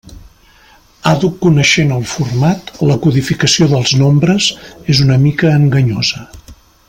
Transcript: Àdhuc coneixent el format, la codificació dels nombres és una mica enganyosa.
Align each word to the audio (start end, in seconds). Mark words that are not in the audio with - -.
Àdhuc 1.09 1.35
coneixent 1.43 1.91
el 1.97 2.01
format, 2.13 2.73
la 2.93 2.97
codificació 3.05 3.69
dels 3.75 3.95
nombres 4.03 4.49
és 4.95 5.03
una 5.07 5.23
mica 5.27 5.57
enganyosa. 5.63 6.25